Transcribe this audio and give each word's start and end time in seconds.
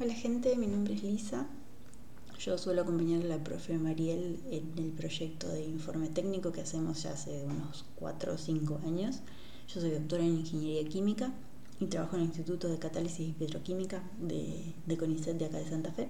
Hola 0.00 0.12
gente, 0.12 0.56
mi 0.56 0.66
nombre 0.66 0.94
es 0.94 1.04
Lisa. 1.04 1.46
Yo 2.40 2.58
suelo 2.58 2.82
acompañar 2.82 3.22
a 3.22 3.28
la 3.28 3.44
profe 3.44 3.78
Mariel 3.78 4.40
en 4.50 4.72
el 4.76 4.90
proyecto 4.90 5.48
de 5.48 5.64
informe 5.64 6.08
técnico 6.08 6.50
que 6.50 6.62
hacemos 6.62 7.04
ya 7.04 7.12
hace 7.12 7.44
unos 7.44 7.84
4 7.94 8.34
o 8.34 8.36
5 8.36 8.80
años. 8.86 9.20
Yo 9.72 9.80
soy 9.80 9.92
doctora 9.92 10.24
en 10.24 10.40
Ingeniería 10.40 10.88
Química 10.88 11.32
y 11.78 11.86
trabajo 11.86 12.16
en 12.16 12.22
el 12.22 12.26
Instituto 12.26 12.68
de 12.68 12.80
Catálisis 12.80 13.28
y 13.28 13.32
Petroquímica 13.34 14.02
de, 14.20 14.74
de 14.84 14.96
CONICET 14.96 15.38
de 15.38 15.44
acá 15.44 15.58
de 15.58 15.70
Santa 15.70 15.92
Fe. 15.92 16.08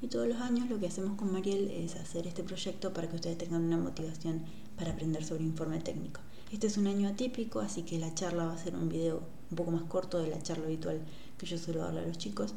Y 0.00 0.06
todos 0.06 0.26
los 0.26 0.40
años 0.40 0.70
lo 0.70 0.80
que 0.80 0.86
hacemos 0.86 1.18
con 1.18 1.30
Mariel 1.30 1.70
es 1.70 1.96
hacer 1.96 2.26
este 2.26 2.42
proyecto 2.42 2.94
para 2.94 3.06
que 3.10 3.16
ustedes 3.16 3.36
tengan 3.36 3.64
una 3.64 3.76
motivación 3.76 4.46
para 4.78 4.92
aprender 4.92 5.22
sobre 5.26 5.44
informe 5.44 5.80
técnico. 5.80 6.22
Este 6.50 6.68
es 6.68 6.78
un 6.78 6.86
año 6.86 7.06
atípico, 7.10 7.60
así 7.60 7.82
que 7.82 7.98
la 7.98 8.14
charla 8.14 8.46
va 8.46 8.54
a 8.54 8.58
ser 8.58 8.76
un 8.76 8.88
video 8.88 9.20
un 9.50 9.56
poco 9.56 9.70
más 9.70 9.82
corto 9.84 10.18
de 10.18 10.28
la 10.28 10.42
charla 10.42 10.66
habitual 10.66 11.00
que 11.38 11.46
yo 11.46 11.58
suelo 11.58 11.82
darle 11.82 12.00
a 12.00 12.06
los 12.06 12.18
chicos, 12.18 12.54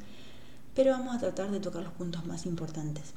pero 0.75 0.91
vamos 0.91 1.15
a 1.15 1.19
tratar 1.19 1.51
de 1.51 1.59
tocar 1.59 1.83
los 1.83 1.93
puntos 1.93 2.25
más 2.25 2.45
importantes. 2.45 3.13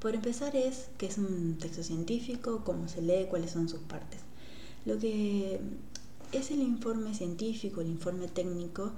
Por 0.00 0.14
empezar 0.14 0.56
es 0.56 0.88
qué 0.96 1.06
es 1.06 1.18
un 1.18 1.58
texto 1.58 1.82
científico, 1.82 2.62
cómo 2.64 2.88
se 2.88 3.02
lee, 3.02 3.26
cuáles 3.28 3.50
son 3.50 3.68
sus 3.68 3.80
partes. 3.80 4.20
Lo 4.86 4.98
que 4.98 5.60
es 6.32 6.50
el 6.50 6.60
informe 6.60 7.14
científico, 7.14 7.82
el 7.82 7.88
informe 7.88 8.28
técnico, 8.28 8.92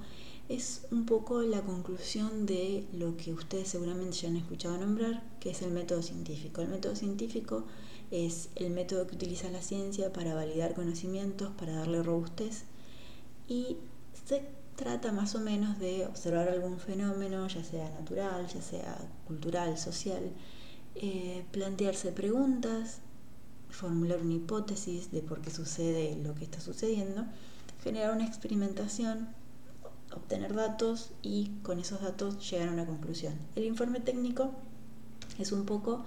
es 0.49 0.83
un 0.91 1.05
poco 1.05 1.41
la 1.41 1.61
conclusión 1.61 2.45
de 2.45 2.85
lo 2.93 3.17
que 3.17 3.33
ustedes 3.33 3.69
seguramente 3.69 4.17
ya 4.17 4.29
han 4.29 4.37
escuchado 4.37 4.77
nombrar, 4.77 5.23
que 5.39 5.51
es 5.51 5.61
el 5.61 5.71
método 5.71 6.01
científico. 6.01 6.61
El 6.61 6.69
método 6.69 6.95
científico 6.95 7.63
es 8.11 8.49
el 8.55 8.69
método 8.69 9.07
que 9.07 9.15
utiliza 9.15 9.49
la 9.51 9.61
ciencia 9.61 10.13
para 10.13 10.35
validar 10.35 10.73
conocimientos, 10.73 11.51
para 11.57 11.73
darle 11.73 12.03
robustez 12.03 12.63
y 13.53 13.77
se 14.25 14.43
trata 14.75 15.11
más 15.11 15.35
o 15.35 15.39
menos 15.39 15.77
de 15.77 16.07
observar 16.07 16.49
algún 16.49 16.79
fenómeno, 16.79 17.47
ya 17.47 17.63
sea 17.63 17.87
natural, 17.91 18.47
ya 18.47 18.61
sea 18.63 18.97
cultural, 19.27 19.77
social, 19.77 20.31
eh, 20.95 21.45
plantearse 21.51 22.11
preguntas, 22.11 23.01
formular 23.69 24.21
una 24.21 24.33
hipótesis 24.33 25.11
de 25.11 25.21
por 25.21 25.41
qué 25.41 25.51
sucede 25.51 26.15
lo 26.15 26.33
que 26.33 26.45
está 26.45 26.59
sucediendo, 26.61 27.25
generar 27.83 28.15
una 28.15 28.25
experimentación, 28.25 29.29
obtener 30.15 30.55
datos 30.55 31.11
y 31.21 31.51
con 31.61 31.79
esos 31.79 32.01
datos 32.01 32.49
llegar 32.49 32.69
a 32.69 32.71
una 32.71 32.87
conclusión. 32.87 33.35
El 33.55 33.65
informe 33.65 33.99
técnico 33.99 34.51
es 35.37 35.51
un 35.51 35.65
poco 35.65 36.03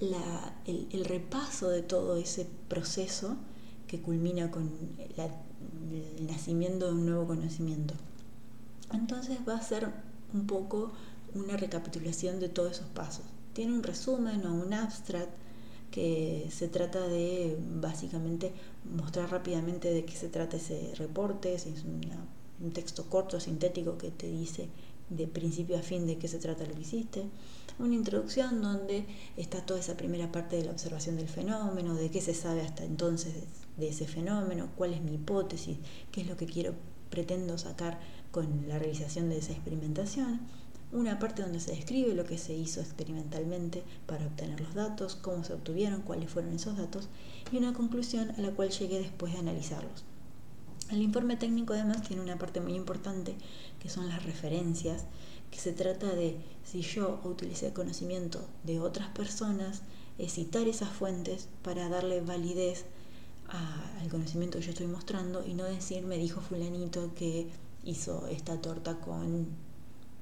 el, 0.00 1.04
repaso 1.04 1.68
de 1.68 1.82
todo 1.82 2.16
ese 2.16 2.48
proceso 2.68 3.36
que 3.86 4.00
culmina 4.00 4.50
con 4.50 4.70
el 6.18 6.26
nacimiento 6.26 6.86
de 6.86 6.92
un 6.92 7.06
nuevo 7.06 7.26
conocimiento. 7.26 7.94
Entonces 8.92 9.38
va 9.46 9.56
a 9.56 9.62
ser 9.62 9.88
un 10.32 10.46
poco 10.46 10.92
una 11.34 11.56
recapitulación 11.56 12.40
de 12.40 12.48
todos 12.48 12.72
esos 12.72 12.88
pasos. 12.88 13.24
Tiene 13.52 13.74
un 13.74 13.82
resumen 13.82 14.46
o 14.46 14.54
un 14.54 14.72
abstract 14.72 15.30
que 15.90 16.46
se 16.50 16.68
trata 16.68 17.06
de 17.08 17.58
básicamente 17.80 18.52
mostrar 18.94 19.30
rápidamente 19.30 19.92
de 19.92 20.04
qué 20.04 20.14
se 20.14 20.28
trata 20.28 20.56
ese 20.56 20.94
reporte, 20.96 21.54
es 21.54 21.66
un 22.60 22.70
texto 22.72 23.08
corto, 23.08 23.40
sintético 23.40 23.96
que 23.96 24.10
te 24.10 24.30
dice 24.30 24.68
de 25.10 25.26
principio 25.26 25.78
a 25.78 25.82
fin 25.82 26.06
de 26.06 26.18
qué 26.18 26.28
se 26.28 26.38
trata 26.38 26.66
lo 26.66 26.74
que 26.74 26.82
hiciste. 26.82 27.24
Una 27.78 27.94
introducción 27.94 28.60
donde 28.60 29.06
está 29.36 29.64
toda 29.64 29.80
esa 29.80 29.96
primera 29.96 30.30
parte 30.30 30.56
de 30.56 30.64
la 30.64 30.72
observación 30.72 31.16
del 31.16 31.28
fenómeno, 31.28 31.94
de 31.94 32.10
qué 32.10 32.20
se 32.20 32.34
sabe 32.34 32.60
hasta 32.60 32.84
entonces 32.84 33.34
de 33.78 33.88
ese 33.88 34.06
fenómeno, 34.06 34.68
cuál 34.76 34.92
es 34.92 35.02
mi 35.02 35.14
hipótesis, 35.14 35.78
qué 36.12 36.20
es 36.22 36.26
lo 36.26 36.36
que 36.36 36.46
quiero, 36.46 36.74
pretendo 37.10 37.56
sacar 37.58 37.98
con 38.30 38.68
la 38.68 38.78
realización 38.78 39.28
de 39.28 39.38
esa 39.38 39.52
experimentación. 39.52 40.40
Una 40.90 41.18
parte 41.18 41.42
donde 41.42 41.60
se 41.60 41.72
describe 41.72 42.14
lo 42.14 42.24
que 42.24 42.38
se 42.38 42.54
hizo 42.54 42.80
experimentalmente 42.80 43.82
para 44.06 44.26
obtener 44.26 44.60
los 44.60 44.74
datos, 44.74 45.16
cómo 45.16 45.44
se 45.44 45.52
obtuvieron, 45.52 46.02
cuáles 46.02 46.30
fueron 46.30 46.54
esos 46.54 46.76
datos, 46.76 47.08
y 47.52 47.58
una 47.58 47.74
conclusión 47.74 48.30
a 48.30 48.40
la 48.40 48.50
cual 48.52 48.70
llegué 48.70 48.98
después 48.98 49.32
de 49.32 49.38
analizarlos. 49.38 50.04
El 50.90 51.02
informe 51.02 51.36
técnico 51.36 51.74
además 51.74 52.02
tiene 52.02 52.22
una 52.22 52.38
parte 52.38 52.60
muy 52.60 52.74
importante 52.74 53.34
que 53.78 53.90
son 53.90 54.08
las 54.08 54.24
referencias, 54.24 55.04
que 55.50 55.58
se 55.58 55.72
trata 55.72 56.14
de 56.14 56.36
si 56.64 56.80
yo 56.80 57.20
utilicé 57.24 57.74
conocimiento 57.74 58.40
de 58.64 58.80
otras 58.80 59.08
personas, 59.08 59.82
citar 60.26 60.66
esas 60.66 60.88
fuentes 60.88 61.48
para 61.62 61.88
darle 61.88 62.20
validez 62.20 62.86
al 63.48 64.08
conocimiento 64.08 64.58
que 64.58 64.64
yo 64.64 64.70
estoy 64.70 64.86
mostrando 64.86 65.44
y 65.46 65.54
no 65.54 65.64
decir 65.64 66.04
me 66.04 66.18
dijo 66.18 66.40
fulanito 66.40 67.14
que 67.14 67.48
hizo 67.84 68.26
esta 68.28 68.60
torta 68.60 69.00
con 69.00 69.46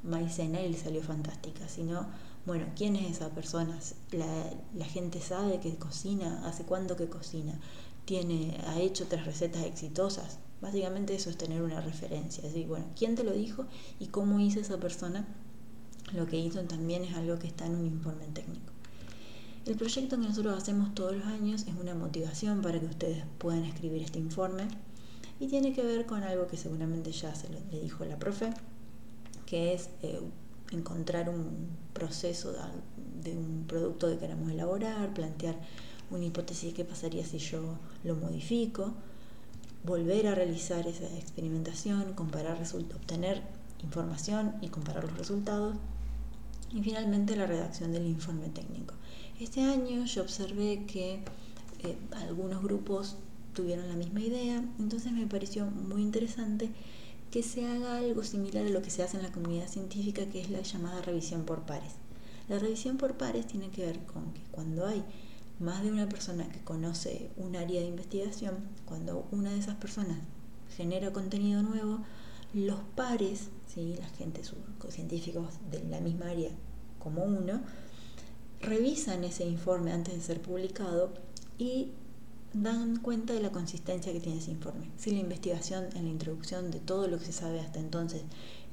maicena 0.02 0.60
y 0.60 0.70
le 0.70 0.78
salió 0.78 1.02
fantástica, 1.02 1.68
sino 1.68 2.06
bueno, 2.46 2.66
¿quién 2.76 2.94
es 2.94 3.16
esa 3.16 3.30
persona? 3.30 3.78
La, 4.12 4.84
gente 4.84 5.20
sabe 5.20 5.58
que 5.58 5.74
cocina, 5.76 6.46
hace 6.46 6.62
cuánto 6.62 6.96
que 6.96 7.08
cocina, 7.08 7.58
tiene, 8.04 8.56
ha 8.68 8.78
hecho 8.78 9.04
otras 9.04 9.26
recetas 9.26 9.64
exitosas, 9.64 10.38
Básicamente 10.60 11.14
eso 11.14 11.28
es 11.28 11.36
tener 11.36 11.60
una 11.60 11.82
referencia, 11.82 12.42
es 12.42 12.54
decir, 12.54 12.66
bueno, 12.66 12.86
¿quién 12.96 13.14
te 13.14 13.24
lo 13.24 13.32
dijo 13.32 13.66
y 14.00 14.06
cómo 14.06 14.40
hizo 14.40 14.58
esa 14.58 14.78
persona? 14.78 15.26
Lo 16.14 16.26
que 16.26 16.38
hizo 16.38 16.62
también 16.62 17.04
es 17.04 17.14
algo 17.14 17.38
que 17.38 17.46
está 17.46 17.66
en 17.66 17.74
un 17.74 17.86
informe 17.86 18.24
técnico. 18.32 18.72
El 19.66 19.74
proyecto 19.74 20.16
que 20.16 20.28
nosotros 20.28 20.56
hacemos 20.56 20.94
todos 20.94 21.16
los 21.16 21.26
años 21.26 21.64
es 21.66 21.74
una 21.74 21.92
motivación 21.92 22.62
para 22.62 22.78
que 22.78 22.86
ustedes 22.86 23.24
puedan 23.38 23.64
escribir 23.64 24.00
este 24.00 24.20
informe 24.20 24.68
y 25.40 25.48
tiene 25.48 25.72
que 25.72 25.82
ver 25.82 26.06
con 26.06 26.22
algo 26.22 26.46
que 26.46 26.56
seguramente 26.56 27.10
ya 27.10 27.34
se 27.34 27.48
lo, 27.48 27.58
le 27.72 27.80
dijo 27.80 28.04
la 28.04 28.16
profe, 28.16 28.50
que 29.44 29.74
es 29.74 29.90
eh, 30.02 30.20
encontrar 30.70 31.28
un 31.28 31.68
proceso 31.92 32.54
de, 33.24 33.36
un 33.36 33.64
producto 33.66 34.08
que 34.08 34.18
queremos 34.18 34.52
elaborar, 34.52 35.12
plantear 35.12 35.56
una 36.12 36.24
hipótesis 36.24 36.70
de 36.70 36.74
qué 36.74 36.84
pasaría 36.84 37.26
si 37.26 37.38
yo 37.38 37.76
lo 38.04 38.14
modifico, 38.14 38.94
volver 39.82 40.28
a 40.28 40.36
realizar 40.36 40.86
esa 40.86 41.06
experimentación, 41.16 42.12
comparar 42.14 42.62
obtener 42.94 43.42
información 43.82 44.54
y 44.60 44.68
comparar 44.68 45.02
los 45.02 45.18
resultados. 45.18 45.74
Y 46.72 46.82
finalmente 46.82 47.36
la 47.36 47.46
redacción 47.46 47.92
del 47.92 48.06
informe 48.06 48.48
técnico. 48.48 48.94
Este 49.38 49.62
año 49.62 50.04
yo 50.04 50.22
observé 50.22 50.84
que 50.86 51.20
eh, 51.80 51.96
algunos 52.12 52.62
grupos 52.62 53.16
tuvieron 53.54 53.88
la 53.88 53.94
misma 53.94 54.20
idea, 54.20 54.62
entonces 54.78 55.12
me 55.12 55.26
pareció 55.26 55.66
muy 55.66 56.02
interesante 56.02 56.70
que 57.30 57.42
se 57.42 57.66
haga 57.66 57.98
algo 57.98 58.22
similar 58.22 58.66
a 58.66 58.70
lo 58.70 58.82
que 58.82 58.90
se 58.90 59.02
hace 59.02 59.16
en 59.16 59.22
la 59.22 59.32
comunidad 59.32 59.68
científica, 59.68 60.26
que 60.26 60.40
es 60.40 60.50
la 60.50 60.62
llamada 60.62 61.02
revisión 61.02 61.44
por 61.44 61.62
pares. 61.62 61.92
La 62.48 62.58
revisión 62.58 62.96
por 62.96 63.14
pares 63.14 63.46
tiene 63.46 63.70
que 63.70 63.84
ver 63.84 63.98
con 64.06 64.32
que 64.32 64.42
cuando 64.52 64.86
hay 64.86 65.04
más 65.58 65.82
de 65.82 65.90
una 65.90 66.08
persona 66.08 66.48
que 66.48 66.60
conoce 66.60 67.30
un 67.36 67.56
área 67.56 67.80
de 67.80 67.88
investigación, 67.88 68.54
cuando 68.84 69.26
una 69.32 69.50
de 69.50 69.58
esas 69.58 69.76
personas 69.76 70.18
genera 70.76 71.12
contenido 71.12 71.62
nuevo, 71.62 72.00
los 72.56 72.80
pares, 72.94 73.50
¿sí? 73.66 73.94
la 73.98 74.08
gente, 74.08 74.40
científicos 74.88 75.56
de 75.70 75.84
la 75.90 76.00
misma 76.00 76.30
área 76.30 76.50
como 76.98 77.22
uno, 77.22 77.60
revisan 78.62 79.24
ese 79.24 79.44
informe 79.44 79.92
antes 79.92 80.14
de 80.14 80.20
ser 80.22 80.40
publicado 80.40 81.12
y 81.58 81.92
dan 82.54 82.96
cuenta 82.96 83.34
de 83.34 83.42
la 83.42 83.52
consistencia 83.52 84.10
que 84.10 84.20
tiene 84.20 84.38
ese 84.38 84.52
informe. 84.52 84.90
Si 84.96 85.10
la 85.10 85.18
investigación 85.18 85.84
en 85.94 86.04
la 86.04 86.10
introducción 86.10 86.70
de 86.70 86.80
todo 86.80 87.08
lo 87.08 87.18
que 87.18 87.26
se 87.26 87.32
sabe 87.32 87.60
hasta 87.60 87.78
entonces 87.78 88.22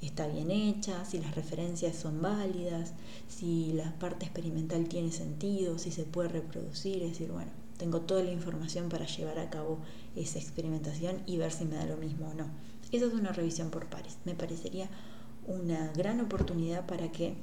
está 0.02 0.28
bien 0.28 0.50
hecha, 0.50 1.04
si 1.04 1.20
las 1.20 1.36
referencias 1.36 1.98
son 1.98 2.22
válidas, 2.22 2.94
si 3.28 3.74
la 3.74 3.92
parte 4.00 4.24
experimental 4.24 4.88
tiene 4.88 5.12
sentido, 5.12 5.78
si 5.78 5.92
se 5.92 6.04
puede 6.04 6.30
reproducir, 6.30 7.04
es 7.04 7.12
decir, 7.12 7.32
bueno, 7.32 7.52
tengo 7.78 8.00
toda 8.00 8.24
la 8.24 8.32
información 8.32 8.88
para 8.88 9.06
llevar 9.06 9.40
a 9.40 9.50
cabo 9.50 9.80
esa 10.16 10.40
experimentación 10.40 11.22
y 11.26 11.36
ver 11.36 11.52
si 11.52 11.66
me 11.66 11.76
da 11.76 11.86
lo 11.86 11.98
mismo 11.98 12.30
o 12.30 12.34
no. 12.34 12.48
Esa 12.94 13.08
es 13.08 13.14
una 13.14 13.32
revisión 13.32 13.72
por 13.72 13.88
pares. 13.88 14.20
Me 14.24 14.36
parecería 14.36 14.88
una 15.48 15.92
gran 15.94 16.22
oportunidad 16.22 16.86
para 16.86 17.12
que 17.12 17.34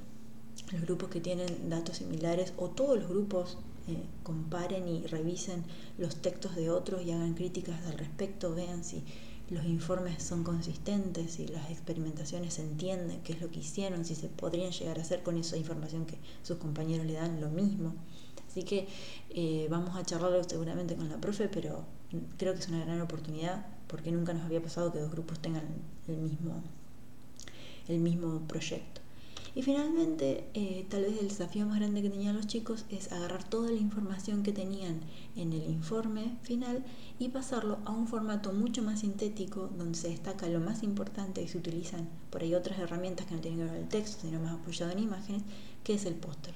los 0.71 0.83
grupos 0.83 1.11
que 1.11 1.21
tienen 1.21 1.69
datos 1.69 1.97
similares 1.97 2.53
o 2.57 2.69
todos 2.69 2.97
los 3.01 3.09
grupos 3.09 3.59
eh, 3.89 3.97
comparen 4.23 4.87
y 4.87 5.09
revisen 5.09 5.65
los 5.99 6.23
textos 6.23 6.55
de 6.55 6.71
otros 6.71 7.03
y 7.03 7.11
hagan 7.11 7.35
críticas 7.35 7.85
al 7.89 7.99
respecto, 7.99 8.55
vean 8.55 8.85
si 8.85 9.03
los 9.51 9.65
informes 9.65 10.23
son 10.23 10.45
consistentes, 10.45 11.33
si 11.33 11.49
las 11.49 11.69
experimentaciones 11.69 12.55
se 12.55 12.63
entienden 12.63 13.21
qué 13.25 13.33
es 13.33 13.41
lo 13.41 13.51
que 13.51 13.59
hicieron, 13.59 14.05
si 14.05 14.15
se 14.15 14.29
podrían 14.29 14.71
llegar 14.71 15.01
a 15.01 15.03
hacer 15.03 15.25
con 15.25 15.37
esa 15.37 15.57
información 15.57 16.07
que 16.07 16.19
sus 16.45 16.59
compañeros 16.59 17.07
le 17.07 17.15
dan 17.15 17.41
lo 17.41 17.51
mismo. 17.51 17.93
Así 18.49 18.63
que 18.63 18.87
eh, 19.31 19.67
vamos 19.69 19.97
a 19.97 20.05
charlarlo 20.05 20.45
seguramente 20.45 20.95
con 20.95 21.09
la 21.09 21.21
profe, 21.21 21.49
pero 21.49 21.85
creo 22.39 22.55
que 22.55 22.61
es 22.61 22.69
una 22.69 22.85
gran 22.85 23.01
oportunidad 23.01 23.80
porque 23.91 24.13
nunca 24.13 24.33
nos 24.33 24.45
había 24.45 24.63
pasado 24.63 24.93
que 24.93 25.01
dos 25.01 25.11
grupos 25.11 25.41
tengan 25.41 25.65
el 26.07 26.17
mismo, 26.19 26.63
el 27.89 27.99
mismo 27.99 28.41
proyecto. 28.47 29.01
Y 29.53 29.63
finalmente, 29.63 30.45
eh, 30.55 30.87
tal 30.89 31.03
vez 31.03 31.19
el 31.21 31.29
desafío 31.29 31.67
más 31.67 31.81
grande 31.81 32.03
que 32.03 32.11
tenían 32.11 32.37
los 32.37 32.47
chicos 32.47 32.85
es 32.89 33.11
agarrar 33.11 33.43
toda 33.43 33.69
la 33.69 33.79
información 33.79 34.45
que 34.45 34.53
tenían 34.53 35.01
en 35.35 35.53
el 35.53 35.69
informe 35.69 36.37
final 36.43 36.85
y 37.19 37.31
pasarlo 37.31 37.79
a 37.85 37.91
un 37.91 38.07
formato 38.07 38.53
mucho 38.53 38.83
más 38.83 39.01
sintético 39.01 39.69
donde 39.77 39.99
se 39.99 40.09
destaca 40.09 40.49
lo 40.49 40.61
más 40.61 40.85
importante 40.85 41.43
y 41.43 41.49
se 41.49 41.59
utilizan 41.59 42.09
por 42.31 42.43
ahí 42.43 42.55
otras 42.55 42.79
herramientas 42.79 43.27
que 43.27 43.35
no 43.35 43.41
tienen 43.41 43.59
que 43.59 43.65
ver 43.65 43.73
con 43.73 43.83
el 43.83 43.89
texto, 43.89 44.23
sino 44.23 44.41
más 44.41 44.55
apoyado 44.55 44.93
en 44.93 45.01
imágenes, 45.01 45.43
que 45.83 45.95
es 45.95 46.07
el 46.07 46.15
póster. 46.15 46.55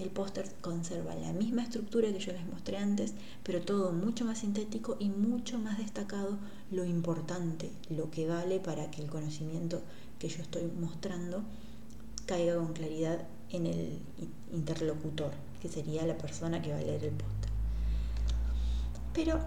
El 0.00 0.08
póster 0.08 0.50
conserva 0.62 1.14
la 1.14 1.34
misma 1.34 1.62
estructura 1.62 2.10
que 2.10 2.18
yo 2.18 2.32
les 2.32 2.46
mostré 2.46 2.78
antes, 2.78 3.12
pero 3.44 3.60
todo 3.60 3.92
mucho 3.92 4.24
más 4.24 4.38
sintético 4.38 4.96
y 4.98 5.10
mucho 5.10 5.58
más 5.58 5.76
destacado 5.76 6.38
lo 6.70 6.86
importante, 6.86 7.70
lo 7.90 8.10
que 8.10 8.26
vale 8.26 8.60
para 8.60 8.90
que 8.90 9.02
el 9.02 9.10
conocimiento 9.10 9.82
que 10.18 10.30
yo 10.30 10.40
estoy 10.40 10.64
mostrando 10.80 11.42
caiga 12.24 12.56
con 12.56 12.72
claridad 12.72 13.28
en 13.50 13.66
el 13.66 13.98
interlocutor, 14.54 15.32
que 15.60 15.68
sería 15.68 16.06
la 16.06 16.16
persona 16.16 16.62
que 16.62 16.72
va 16.72 16.78
a 16.78 16.82
leer 16.82 17.04
el 17.04 17.12
póster. 17.12 17.50
Pero 19.12 19.38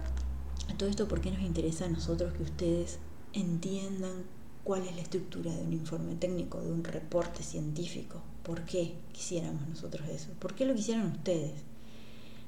todo 0.78 0.88
esto, 0.88 1.08
¿por 1.08 1.20
qué 1.20 1.32
nos 1.32 1.42
interesa 1.42 1.86
a 1.86 1.90
nosotros 1.90 2.32
que 2.34 2.44
ustedes 2.44 3.00
entiendan 3.34 4.24
cuál 4.64 4.84
es 4.88 4.96
la 4.96 5.02
estructura 5.02 5.52
de 5.54 5.62
un 5.62 5.74
informe 5.74 6.16
técnico, 6.16 6.62
de 6.62 6.72
un 6.72 6.84
reporte 6.84 7.44
científico? 7.44 8.22
¿Por 8.44 8.64
qué 8.66 8.94
quisiéramos 9.12 9.68
nosotros 9.68 10.08
eso? 10.10 10.30
¿Por 10.40 10.56
qué 10.56 10.66
lo 10.66 10.76
quisieran 10.76 11.12
ustedes? 11.12 11.54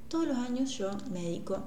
Todos 0.10 0.28
los 0.28 0.38
años 0.38 0.78
yo 0.78 0.92
me 1.12 1.24
dedico 1.24 1.64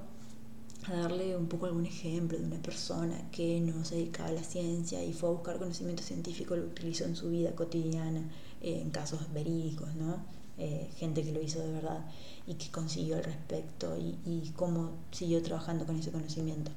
a 0.86 0.92
darle 0.92 1.36
un 1.36 1.48
poco 1.48 1.66
algún 1.66 1.86
ejemplo 1.86 2.38
de 2.38 2.44
una 2.44 2.62
persona 2.62 3.30
que 3.30 3.60
no 3.60 3.84
se 3.84 3.96
dedicaba 3.96 4.28
a 4.28 4.32
la 4.32 4.42
ciencia 4.42 5.02
y 5.04 5.12
fue 5.12 5.28
a 5.28 5.32
buscar 5.32 5.58
conocimiento 5.58 6.02
científico, 6.02 6.56
lo 6.56 6.64
utilizó 6.64 7.04
en 7.04 7.16
su 7.16 7.30
vida 7.30 7.54
cotidiana, 7.54 8.22
eh, 8.60 8.80
en 8.80 8.90
casos 8.90 9.32
verídicos, 9.32 9.94
¿no? 9.96 10.16
Eh, 10.56 10.90
gente 10.96 11.22
que 11.22 11.32
lo 11.32 11.40
hizo 11.40 11.60
de 11.60 11.70
verdad 11.70 12.04
y 12.46 12.54
que 12.54 12.68
consiguió 12.70 13.16
al 13.16 13.24
respecto 13.24 13.96
y, 13.96 14.16
y 14.24 14.52
cómo 14.56 14.90
siguió 15.12 15.42
trabajando 15.42 15.84
con 15.86 15.96
ese 15.98 16.10
conocimiento. 16.10 16.70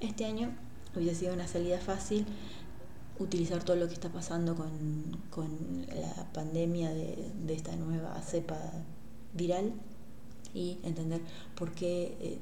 Este 0.00 0.24
año 0.24 0.50
hubiese 0.96 1.20
sido 1.20 1.34
una 1.34 1.46
salida 1.46 1.78
fácil 1.78 2.26
utilizar 3.18 3.62
todo 3.62 3.76
lo 3.76 3.88
que 3.88 3.94
está 3.94 4.10
pasando 4.10 4.54
con, 4.54 4.70
con 5.30 5.86
la 5.88 6.32
pandemia 6.32 6.90
de, 6.92 7.30
de, 7.44 7.54
esta 7.54 7.74
nueva 7.76 8.20
cepa 8.22 8.58
viral 9.34 9.72
y 10.54 10.78
entender 10.82 11.20
por 11.54 11.72
qué, 11.72 12.16
eh, 12.20 12.38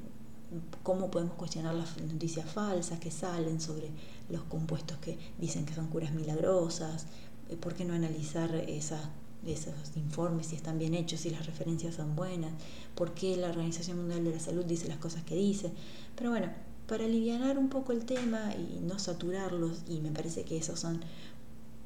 cómo 0.83 1.11
podemos 1.11 1.35
cuestionar 1.35 1.75
las 1.75 1.97
noticias 2.01 2.49
falsas 2.49 2.99
que 2.99 3.11
salen 3.11 3.61
sobre 3.61 3.89
los 4.29 4.43
compuestos 4.43 4.97
que 4.97 5.17
dicen 5.39 5.65
que 5.65 5.73
son 5.73 5.87
curas 5.87 6.13
milagrosas, 6.13 7.05
eh, 7.49 7.57
por 7.57 7.73
qué 7.73 7.85
no 7.85 7.93
analizar 7.93 8.53
esas 8.55 9.01
esos 9.45 9.73
informes 9.95 10.47
si 10.47 10.55
están 10.55 10.77
bien 10.77 10.93
hechos, 10.93 11.21
si 11.21 11.31
las 11.31 11.45
referencias 11.45 11.95
son 11.95 12.15
buenas, 12.15 12.51
por 12.95 13.13
qué 13.13 13.35
la 13.37 13.49
Organización 13.49 13.97
Mundial 13.97 14.23
de 14.23 14.31
la 14.31 14.39
Salud 14.39 14.65
dice 14.65 14.87
las 14.87 14.99
cosas 14.99 15.23
que 15.23 15.35
dice. 15.35 15.71
Pero 16.15 16.29
bueno, 16.29 16.51
para 16.87 17.05
aliviar 17.05 17.57
un 17.57 17.69
poco 17.69 17.91
el 17.91 18.05
tema 18.05 18.53
y 18.55 18.79
no 18.81 18.99
saturarlos, 18.99 19.83
y 19.87 19.99
me 19.99 20.11
parece 20.11 20.43
que 20.43 20.57
esas 20.57 20.79
son 20.79 21.01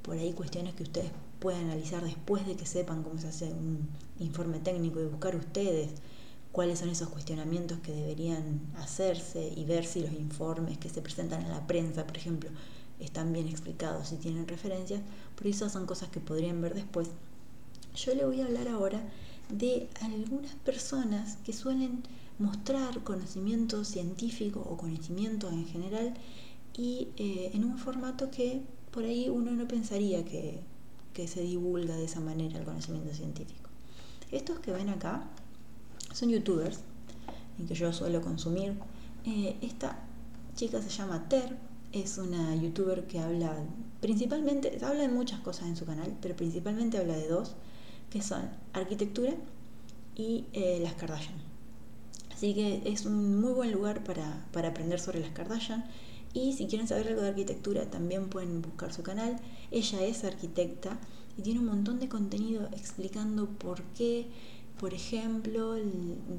por 0.01 0.17
ahí 0.17 0.33
cuestiones 0.33 0.75
que 0.75 0.83
ustedes 0.83 1.11
pueden 1.39 1.65
analizar 1.65 2.03
después 2.03 2.45
de 2.45 2.55
que 2.55 2.65
sepan 2.65 3.03
cómo 3.03 3.19
se 3.19 3.27
hace 3.27 3.45
un 3.45 3.87
informe 4.19 4.59
técnico 4.59 4.99
y 5.01 5.05
buscar 5.05 5.35
ustedes 5.35 5.91
cuáles 6.51 6.79
son 6.79 6.89
esos 6.89 7.09
cuestionamientos 7.09 7.79
que 7.79 7.91
deberían 7.91 8.61
hacerse 8.77 9.51
y 9.55 9.65
ver 9.65 9.85
si 9.85 9.99
los 9.99 10.13
informes 10.13 10.77
que 10.77 10.89
se 10.89 11.01
presentan 11.01 11.43
a 11.43 11.49
la 11.49 11.67
prensa, 11.67 12.07
por 12.07 12.15
ejemplo, 12.15 12.49
están 12.99 13.33
bien 13.33 13.49
explicados, 13.49 14.07
si 14.07 14.15
tienen 14.15 14.47
referencias, 14.47 15.01
por 15.35 15.47
eso 15.47 15.69
son 15.69 15.85
cosas 15.85 16.09
que 16.09 16.21
podrían 16.21 16.61
ver 16.61 16.73
después. 16.73 17.09
Yo 17.95 18.15
le 18.15 18.25
voy 18.25 18.39
a 18.39 18.45
hablar 18.45 18.69
ahora 18.69 19.01
de 19.49 19.89
algunas 20.01 20.55
personas 20.55 21.37
que 21.45 21.51
suelen 21.51 22.03
mostrar 22.39 23.03
conocimiento 23.03 23.83
científico 23.85 24.59
o 24.59 24.77
conocimiento 24.77 25.49
en 25.49 25.65
general 25.65 26.13
y 26.77 27.09
eh, 27.17 27.51
en 27.53 27.63
un 27.63 27.77
formato 27.77 28.29
que 28.29 28.61
por 28.91 29.03
ahí 29.03 29.29
uno 29.29 29.51
no 29.51 29.67
pensaría 29.67 30.25
que, 30.25 30.59
que 31.13 31.27
se 31.27 31.41
divulga 31.41 31.95
de 31.95 32.05
esa 32.05 32.19
manera 32.19 32.59
el 32.59 32.65
conocimiento 32.65 33.13
científico. 33.13 33.69
Estos 34.31 34.59
que 34.59 34.71
ven 34.71 34.89
acá 34.89 35.23
son 36.13 36.29
youtubers 36.29 36.79
en 37.59 37.67
que 37.67 37.75
yo 37.75 37.91
suelo 37.93 38.21
consumir. 38.21 38.73
Eh, 39.25 39.55
esta 39.61 39.99
chica 40.55 40.81
se 40.81 40.89
llama 40.89 41.27
Ter, 41.29 41.57
es 41.91 42.17
una 42.17 42.55
youtuber 42.55 43.07
que 43.07 43.19
habla 43.19 43.55
principalmente, 44.01 44.77
habla 44.83 45.03
de 45.03 45.09
muchas 45.09 45.39
cosas 45.39 45.67
en 45.67 45.75
su 45.75 45.85
canal, 45.85 46.15
pero 46.21 46.35
principalmente 46.35 46.97
habla 46.97 47.15
de 47.15 47.27
dos, 47.27 47.55
que 48.09 48.21
son 48.21 48.49
arquitectura 48.73 49.33
y 50.15 50.45
eh, 50.53 50.79
las 50.81 50.93
Kardashian. 50.93 51.54
Así 52.35 52.53
que 52.53 52.81
es 52.83 53.05
un 53.05 53.39
muy 53.39 53.53
buen 53.53 53.71
lugar 53.71 54.03
para, 54.03 54.45
para, 54.51 54.67
aprender 54.67 54.99
sobre 54.99 55.21
las 55.21 55.29
Kardashian. 55.29 55.85
Y 56.33 56.51
si 56.51 56.67
quieren 56.67 56.85
saber 56.85 57.07
algo 57.07 57.21
de 57.21 57.29
arquitectura, 57.29 57.89
también 57.89 58.27
pueden 58.27 58.61
buscar 58.61 58.91
su 58.91 59.03
canal. 59.03 59.39
Ella 59.71 60.03
es 60.03 60.25
arquitecta 60.25 60.99
y 61.37 61.43
tiene 61.43 61.61
un 61.61 61.67
montón 61.67 61.97
de 61.97 62.09
contenido 62.09 62.67
explicando 62.73 63.47
por 63.47 63.81
qué, 63.97 64.27
por 64.77 64.93
ejemplo, 64.93 65.77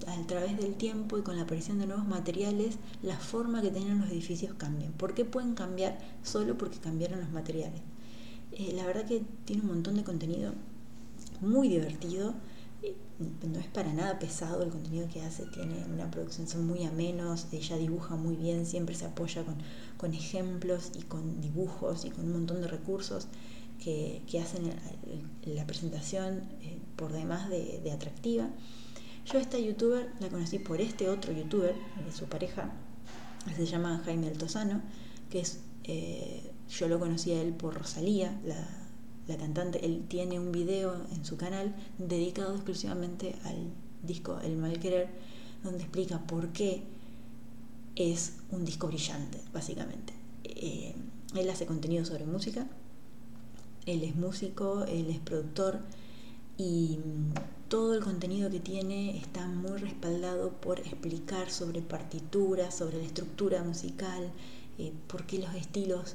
a 0.06 0.26
través 0.26 0.58
del 0.58 0.74
tiempo 0.74 1.16
y 1.16 1.22
con 1.22 1.36
la 1.36 1.44
aparición 1.44 1.78
de 1.78 1.86
nuevos 1.86 2.06
materiales, 2.06 2.76
la 3.02 3.16
forma 3.16 3.62
que 3.62 3.70
tienen 3.70 3.98
los 3.98 4.10
edificios 4.10 4.52
cambian. 4.52 4.92
¿Por 4.92 5.14
qué 5.14 5.24
pueden 5.24 5.54
cambiar 5.54 5.98
solo 6.22 6.58
porque 6.58 6.76
cambiaron 6.76 7.20
los 7.20 7.30
materiales? 7.30 7.80
Eh, 8.52 8.74
la 8.74 8.84
verdad 8.84 9.06
que 9.06 9.22
tiene 9.46 9.62
un 9.62 9.68
montón 9.68 9.96
de 9.96 10.04
contenido 10.04 10.52
muy 11.40 11.68
divertido 11.68 12.34
no 13.18 13.58
es 13.58 13.66
para 13.66 13.92
nada 13.92 14.18
pesado 14.18 14.62
el 14.62 14.70
contenido 14.70 15.08
que 15.08 15.22
hace, 15.22 15.46
tiene 15.46 15.84
una 15.86 16.10
producción, 16.10 16.46
son 16.46 16.66
muy 16.66 16.84
amenos, 16.84 17.46
ella 17.52 17.76
dibuja 17.76 18.16
muy 18.16 18.36
bien, 18.36 18.66
siempre 18.66 18.94
se 18.94 19.06
apoya 19.06 19.44
con, 19.44 19.56
con 19.96 20.12
ejemplos 20.12 20.92
y 20.98 21.02
con 21.02 21.40
dibujos 21.40 22.04
y 22.04 22.10
con 22.10 22.26
un 22.26 22.32
montón 22.32 22.60
de 22.60 22.68
recursos 22.68 23.28
que, 23.82 24.22
que 24.30 24.40
hacen 24.40 24.70
la 25.44 25.66
presentación 25.66 26.48
eh, 26.60 26.78
por 26.96 27.12
demás 27.12 27.48
de, 27.48 27.80
de, 27.82 27.92
atractiva. 27.92 28.48
Yo 29.24 29.38
esta 29.38 29.58
youtuber 29.58 30.12
la 30.20 30.28
conocí 30.28 30.58
por 30.58 30.80
este 30.80 31.08
otro 31.08 31.32
youtuber, 31.32 31.74
eh, 31.74 32.12
su 32.12 32.26
pareja, 32.26 32.72
se 33.54 33.66
llama 33.66 34.02
Jaime 34.04 34.28
Altozano, 34.28 34.82
que 35.30 35.40
es, 35.40 35.60
eh, 35.84 36.52
yo 36.68 36.88
lo 36.88 36.98
conocí 36.98 37.32
a 37.32 37.40
él 37.40 37.54
por 37.54 37.74
Rosalía, 37.74 38.38
la 38.44 38.85
la 39.28 39.36
cantante, 39.36 39.84
él 39.84 40.04
tiene 40.08 40.38
un 40.38 40.52
video 40.52 40.94
en 41.14 41.24
su 41.24 41.36
canal 41.36 41.74
dedicado 41.98 42.54
exclusivamente 42.54 43.34
al 43.44 43.56
disco 44.02 44.38
El 44.40 44.56
Mal 44.56 44.78
Querer, 44.78 45.08
donde 45.64 45.82
explica 45.82 46.18
por 46.18 46.48
qué 46.52 46.82
es 47.96 48.34
un 48.50 48.64
disco 48.64 48.86
brillante, 48.86 49.40
básicamente. 49.52 50.12
Eh, 50.44 50.94
él 51.34 51.50
hace 51.50 51.66
contenido 51.66 52.04
sobre 52.04 52.24
música, 52.24 52.66
él 53.86 54.02
es 54.02 54.14
músico, 54.16 54.84
él 54.84 55.10
es 55.10 55.18
productor 55.18 55.80
y 56.58 56.98
todo 57.68 57.94
el 57.94 58.02
contenido 58.02 58.50
que 58.50 58.60
tiene 58.60 59.16
está 59.18 59.46
muy 59.46 59.78
respaldado 59.78 60.52
por 60.52 60.80
explicar 60.80 61.50
sobre 61.50 61.82
partituras, 61.82 62.76
sobre 62.76 62.98
la 62.98 63.04
estructura 63.04 63.62
musical, 63.64 64.30
eh, 64.78 64.92
por 65.08 65.24
qué 65.26 65.38
los 65.38 65.54
estilos 65.54 66.14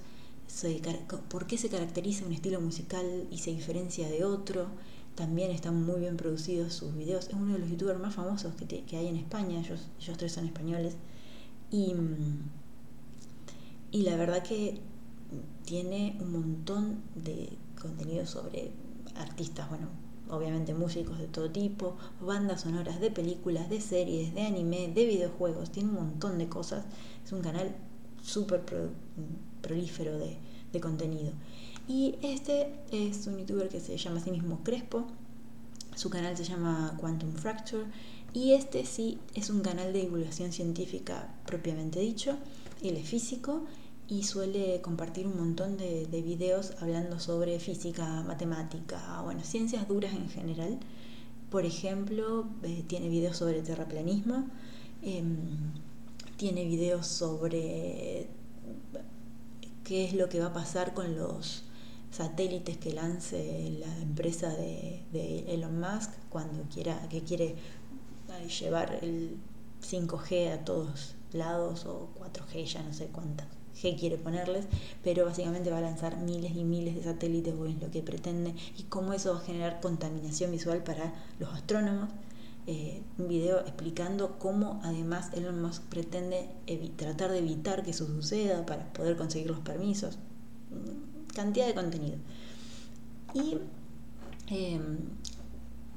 por 1.29 1.48
qué 1.48 1.58
se 1.58 1.70
caracteriza 1.70 2.25
un 2.25 2.34
estilo 2.34 2.62
musical 2.62 3.27
y 3.31 3.38
se 3.39 3.51
diferencia 3.51 4.10
de 4.10 4.24
otro. 4.24 4.67
También 5.15 5.51
están 5.51 5.84
muy 5.84 6.00
bien 6.00 6.17
producidos 6.17 6.74
sus 6.74 6.96
videos. 6.96 7.27
Es 7.27 7.34
uno 7.34 7.53
de 7.53 7.60
los 7.60 7.70
youtubers 7.70 8.00
más 8.00 8.15
famosos 8.15 8.53
que, 8.55 8.65
que 8.84 8.98
hay 8.98 9.08
en 9.08 9.17
España. 9.17 9.60
Ellos, 9.60 9.88
ellos, 10.00 10.17
tres 10.17 10.31
son 10.31 10.46
españoles. 10.46 10.96
Y, 11.70 11.93
y 13.91 14.03
la 14.03 14.15
verdad 14.15 14.43
que 14.43 14.79
tiene 15.65 16.17
un 16.20 16.31
montón 16.31 17.01
de 17.15 17.50
contenido 17.79 18.25
sobre 18.25 18.72
artistas, 19.15 19.70
bueno, 19.70 19.88
obviamente 20.29 20.74
músicos 20.74 21.17
de 21.20 21.27
todo 21.27 21.50
tipo, 21.51 21.98
bandas 22.22 22.62
sonoras 22.62 23.00
de 23.00 23.12
películas, 23.12 23.70
de 23.70 23.81
series, 23.81 24.34
de 24.34 24.43
anime, 24.43 24.91
de 24.93 25.05
videojuegos, 25.05 25.72
tiene 25.72 25.89
un 25.89 25.96
montón 25.96 26.38
de 26.38 26.48
cosas. 26.48 26.86
Es 27.24 27.31
un 27.31 27.41
canal 27.41 27.75
súper 28.22 28.63
prolífero 29.62 30.18
de, 30.18 30.38
de, 30.72 30.80
contenido. 30.80 31.32
Y 31.88 32.15
este 32.22 32.74
es 32.91 33.27
un 33.27 33.38
youtuber 33.38 33.70
que 33.70 33.80
se 33.80 33.98
llama 33.98 34.20
a 34.20 34.24
sí 34.24 34.32
mismo 34.32 34.62
Crespo, 34.63 35.08
su 35.96 36.10
canal 36.10 36.38
se 36.38 36.44
llama 36.44 36.98
Quantum 37.00 37.34
Fracture 37.34 37.86
y 38.34 38.53
este 38.53 38.86
sí 38.86 39.20
es 39.36 39.50
un 39.50 39.62
canal 39.62 39.91
de 39.91 40.01
divulgación 40.01 40.53
científica 40.53 41.36
propiamente 41.46 42.00
dicho, 42.00 42.38
él 42.82 42.96
es 42.96 43.08
físico 43.08 43.65
y 44.08 44.24
suele 44.24 44.82
compartir 44.82 45.27
un 45.27 45.38
montón 45.38 45.77
de, 45.77 46.06
de 46.06 46.22
videos 46.22 46.74
hablando 46.82 47.20
sobre 47.20 47.60
física, 47.60 48.24
matemática, 48.24 49.22
bueno, 49.22 49.41
ciencias 49.44 49.88
duras 49.88 50.13
en 50.13 50.30
general. 50.30 50.80
Por 51.50 51.65
ejemplo, 51.65 52.46
eh, 52.63 52.84
tiene 52.88 53.10
videos 53.10 53.38
sobre 53.38 53.62
terraplanismo. 53.62 54.48
Eh, 55.01 55.24
tiene 56.38 56.65
videos 56.65 57.08
sobre 57.08 58.27
qué 59.92 60.06
es 60.06 60.14
lo 60.14 60.30
que 60.30 60.40
va 60.40 60.46
a 60.46 60.54
pasar 60.54 60.94
con 60.94 61.18
los 61.18 61.64
satélites 62.12 62.78
que 62.78 62.94
lance 62.94 63.76
la 63.78 63.94
empresa 63.98 64.48
de, 64.48 65.04
Elon 65.50 65.82
Musk 65.82 66.12
cuando 66.30 66.64
quiera, 66.74 67.10
que 67.10 67.24
quiere 67.24 67.56
llevar 68.62 69.00
el 69.02 69.36
5G 69.86 70.54
a 70.54 70.64
todos 70.64 71.16
lados 71.34 71.86
o 71.86 72.08
4G, 72.18 72.64
ya 72.68 72.84
no 72.84 72.94
sé 72.94 73.08
cuántas 73.08 73.48
G 73.76 74.00
quiere 74.00 74.18
ponerles, 74.18 74.66
pero 75.04 75.26
básicamente 75.26 75.72
va 75.72 75.80
a 75.80 75.82
lanzar 75.82 76.16
miles 76.16 76.56
y 76.56 76.64
miles 76.64 76.96
de 76.96 77.04
satélites, 77.04 77.54
o 77.54 77.66
es 77.66 77.78
lo 77.82 77.92
que 77.92 78.02
pretende, 78.02 78.56
y 78.78 78.84
cómo 78.84 79.12
eso 79.12 79.34
va 79.34 79.40
a 79.42 79.44
generar 79.44 79.82
contaminación 79.82 80.52
visual 80.52 80.84
para 80.84 81.14
los 81.38 81.54
astrónomos. 81.54 82.08
Eh, 82.68 83.01
un 83.18 83.27
video 83.27 83.60
explicando 83.62 84.38
cómo 84.38 84.80
además 84.84 85.32
Elon 85.34 85.62
Musk 85.62 85.82
pretende 85.84 86.48
tratar 86.96 87.32
de 87.32 87.39
evitar 87.39 87.84
que 87.84 87.89
eso 87.89 88.06
suceda 88.06 88.65
para 88.65 88.94
poder 88.94 89.18
conseguir 89.18 89.50
los 89.50 89.60
permisos. 89.60 90.18
Mm, 90.70 91.34
cantidad 91.34 91.65
de 91.68 91.74
contenido. 91.74 92.18
Y 93.34 93.58
em, 94.48 94.98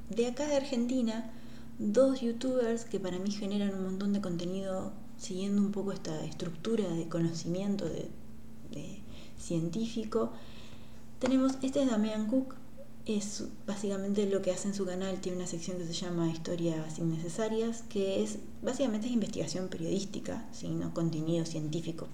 de 0.09 0.27
acá 0.27 0.47
de 0.47 0.57
Argentina, 0.57 1.31
dos 1.79 2.21
youtubers 2.21 2.85
que 2.85 3.01
para 3.01 3.19
mí 3.19 3.31
generan 3.31 3.75
un 3.75 3.85
montón 3.85 4.13
de 4.13 4.21
contenido 4.21 4.93
siguiendo 5.19 5.61
un 5.61 5.73
poco 5.73 5.93
esta 5.93 6.25
estructura 6.25 6.89
de 6.89 7.09
conocimiento 7.09 7.85
de, 7.85 8.11
científico. 9.39 10.33
Tenemos, 11.19 11.59
este 11.63 11.83
es 11.83 11.91
Damian 11.91 12.27
Cook, 12.27 12.55
es 13.07 13.45
básicamente 13.67 14.27
lo 14.27 14.41
que 14.41 14.51
hace 14.51 14.69
en 14.69 14.75
su 14.75 14.87
canal, 14.87 15.21
tiene 15.21 15.39
una 15.39 15.47
sección 15.47 15.77
que 15.77 15.87
se 15.87 15.93
llama 15.93 16.31
Historias 16.31 16.99
Innecesarias, 16.99 17.83
que 17.89 18.23
es 18.23 18.39
básicamente 18.63 19.07
es 19.09 19.13
investigación 19.13 19.69
periodística, 19.69 20.45
no 20.71 20.95
contenido 20.95 21.45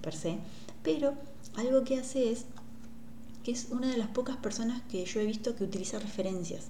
per 0.01 0.13
se, 0.15 0.37
pero 0.83 1.13
algo 1.55 1.83
que 1.83 1.97
hace 1.97 2.31
es 2.31 2.45
que 3.43 3.51
es 3.51 3.67
una 3.71 3.89
de 3.89 3.97
las 3.97 4.09
pocas 4.09 4.37
personas 4.37 4.81
que 4.83 5.05
yo 5.05 5.19
he 5.21 5.25
visto 5.25 5.55
que 5.55 5.63
utiliza 5.63 5.97
referencias 5.99 6.67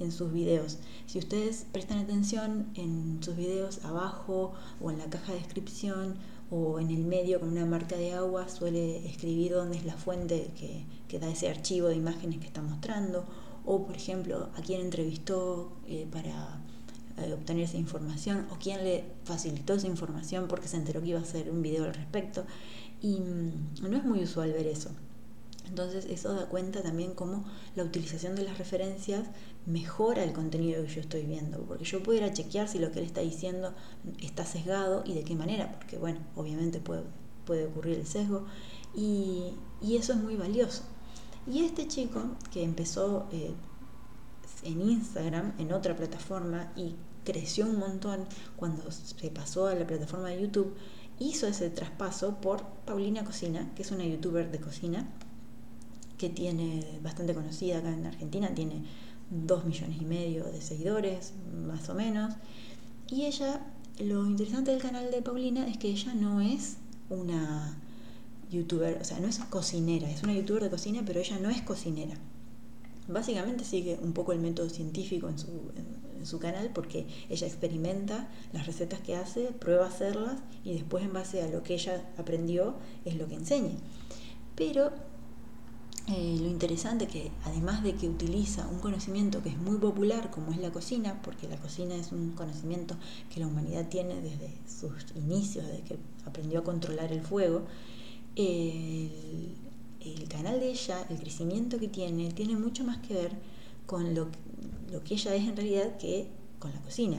en 0.00 0.12
sus 0.12 0.32
videos. 0.32 0.78
Si 1.06 1.18
ustedes 1.18 1.66
prestan 1.72 1.98
atención 1.98 2.66
en 2.74 3.22
sus 3.22 3.36
videos 3.36 3.84
abajo 3.84 4.52
o 4.80 4.90
en 4.90 4.98
la 4.98 5.08
caja 5.10 5.32
de 5.32 5.38
descripción 5.38 6.16
o 6.50 6.78
en 6.78 6.90
el 6.90 7.04
medio 7.04 7.40
con 7.40 7.48
una 7.48 7.64
marca 7.64 7.96
de 7.96 8.12
agua 8.12 8.48
suele 8.48 9.06
escribir 9.06 9.52
dónde 9.52 9.78
es 9.78 9.84
la 9.84 9.96
fuente 9.96 10.50
que, 10.58 10.84
da 11.18 11.30
ese 11.30 11.50
archivo 11.50 11.88
de 11.88 11.96
imágenes 11.96 12.40
que 12.40 12.46
está 12.46 12.62
mostrando 12.62 13.26
o 13.64 13.86
por 13.86 13.96
ejemplo 13.96 14.50
a 14.56 14.62
quién 14.62 14.80
entrevistó 14.80 15.72
eh, 15.86 16.06
para 16.10 16.60
eh, 17.18 17.32
obtener 17.32 17.64
esa 17.64 17.76
información 17.76 18.46
o 18.50 18.56
quién 18.58 18.84
le 18.84 19.04
facilitó 19.24 19.74
esa 19.74 19.86
información 19.86 20.48
porque 20.48 20.68
se 20.68 20.76
enteró 20.76 21.00
que 21.00 21.08
iba 21.08 21.18
a 21.18 21.22
hacer 21.22 21.50
un 21.50 21.62
video 21.62 21.84
al 21.84 21.94
respecto 21.94 22.44
y 23.00 23.20
mm, 23.20 23.88
no 23.88 23.96
es 23.96 24.04
muy 24.04 24.22
usual 24.22 24.52
ver 24.52 24.66
eso. 24.66 24.90
Entonces 25.68 26.06
eso 26.06 26.34
da 26.34 26.46
cuenta 26.46 26.82
también 26.82 27.14
cómo 27.14 27.44
la 27.76 27.84
utilización 27.84 28.34
de 28.34 28.42
las 28.42 28.58
referencias 28.58 29.28
mejora 29.64 30.24
el 30.24 30.32
contenido 30.32 30.84
que 30.84 30.92
yo 30.92 31.00
estoy 31.00 31.22
viendo, 31.22 31.60
porque 31.60 31.84
yo 31.84 32.02
puedo 32.02 32.18
ir 32.18 32.24
a 32.24 32.32
chequear 32.32 32.68
si 32.68 32.78
lo 32.78 32.92
que 32.92 32.98
él 32.98 33.06
está 33.06 33.20
diciendo 33.20 33.72
está 34.20 34.44
sesgado 34.44 35.02
y 35.06 35.14
de 35.14 35.22
qué 35.22 35.34
manera, 35.34 35.72
porque 35.72 35.98
bueno, 35.98 36.18
obviamente 36.36 36.80
puede, 36.80 37.04
puede 37.46 37.66
ocurrir 37.66 37.98
el 37.98 38.06
sesgo 38.06 38.44
y, 38.94 39.54
eso 39.82 40.12
es 40.12 40.18
muy 40.18 40.36
valioso. 40.36 40.82
Y 41.46 41.64
este 41.64 41.88
chico 41.88 42.22
que 42.52 42.62
empezó 42.62 43.26
eh, 43.32 43.52
en 44.62 44.80
Instagram, 44.80 45.54
en 45.58 45.72
otra 45.72 45.96
plataforma, 45.96 46.72
y 46.76 46.94
creció 47.24 47.66
un 47.66 47.78
montón 47.78 48.26
cuando 48.56 48.90
se 48.90 49.30
pasó 49.30 49.66
a 49.66 49.74
la 49.74 49.86
plataforma 49.86 50.28
de 50.28 50.42
YouTube, 50.42 50.74
hizo 51.18 51.46
ese 51.46 51.70
traspaso 51.70 52.40
por 52.40 52.64
Paulina 52.84 53.24
Cocina, 53.24 53.72
que 53.74 53.82
es 53.82 53.90
una 53.90 54.04
youtuber 54.04 54.50
de 54.50 54.60
cocina, 54.60 55.08
que 56.18 56.28
tiene 56.28 57.00
bastante 57.02 57.34
conocida 57.34 57.78
acá 57.78 57.92
en 57.92 58.06
Argentina, 58.06 58.54
tiene 58.54 58.84
dos 59.30 59.64
millones 59.64 60.00
y 60.00 60.04
medio 60.04 60.44
de 60.44 60.60
seguidores, 60.60 61.32
más 61.66 61.88
o 61.88 61.94
menos. 61.94 62.34
Y 63.08 63.26
ella, 63.26 63.60
lo 63.98 64.26
interesante 64.26 64.70
del 64.70 64.80
canal 64.80 65.10
de 65.10 65.22
Paulina 65.22 65.66
es 65.66 65.78
que 65.78 65.88
ella 65.88 66.14
no 66.14 66.40
es 66.40 66.76
una 67.10 67.76
youtuber, 68.52 68.98
o 69.00 69.04
sea, 69.04 69.18
no 69.20 69.28
es 69.28 69.38
cocinera, 69.38 70.10
es 70.10 70.22
una 70.22 70.34
youtuber 70.34 70.62
de 70.62 70.70
cocina, 70.70 71.02
pero 71.04 71.20
ella 71.20 71.38
no 71.38 71.50
es 71.50 71.62
cocinera. 71.62 72.14
Básicamente 73.08 73.64
sigue 73.64 73.98
un 74.00 74.12
poco 74.12 74.32
el 74.32 74.38
método 74.38 74.68
científico 74.68 75.28
en 75.28 75.38
su, 75.38 75.48
en 76.22 76.26
su 76.26 76.38
canal 76.38 76.70
porque 76.72 77.06
ella 77.28 77.46
experimenta 77.46 78.28
las 78.52 78.66
recetas 78.66 79.00
que 79.00 79.16
hace, 79.16 79.46
prueba 79.46 79.86
hacerlas 79.86 80.40
y 80.64 80.72
después 80.72 81.04
en 81.04 81.12
base 81.12 81.42
a 81.42 81.48
lo 81.48 81.64
que 81.64 81.74
ella 81.74 82.08
aprendió 82.16 82.76
es 83.04 83.16
lo 83.16 83.26
que 83.26 83.34
enseña. 83.34 83.74
Pero 84.54 84.92
eh, 86.08 86.36
lo 86.40 86.48
interesante 86.48 87.06
que 87.06 87.30
además 87.44 87.82
de 87.82 87.94
que 87.94 88.08
utiliza 88.08 88.66
un 88.66 88.80
conocimiento 88.80 89.42
que 89.42 89.50
es 89.50 89.58
muy 89.58 89.78
popular 89.78 90.30
como 90.30 90.52
es 90.52 90.58
la 90.58 90.70
cocina, 90.70 91.20
porque 91.22 91.48
la 91.48 91.56
cocina 91.56 91.94
es 91.94 92.12
un 92.12 92.32
conocimiento 92.32 92.96
que 93.32 93.40
la 93.40 93.46
humanidad 93.46 93.88
tiene 93.88 94.20
desde 94.20 94.50
sus 94.66 94.92
inicios, 95.16 95.66
desde 95.66 95.82
que 95.82 95.98
aprendió 96.24 96.60
a 96.60 96.64
controlar 96.64 97.12
el 97.12 97.22
fuego, 97.22 97.62
el, 98.36 100.28
canal 100.28 100.60
de 100.60 100.70
ella, 100.70 101.06
el 101.10 101.18
crecimiento 101.18 101.78
que 101.78 101.88
tiene, 101.88 102.32
tiene 102.32 102.56
mucho 102.56 102.84
más 102.84 102.98
que 102.98 103.14
ver 103.14 103.32
con 103.86 104.14
lo, 104.14 104.28
que 105.04 105.14
ella 105.14 105.34
es 105.34 105.48
en 105.48 105.56
realidad 105.56 105.96
que 105.98 106.28
con 106.58 106.72
la 106.72 106.80
cocina. 106.80 107.18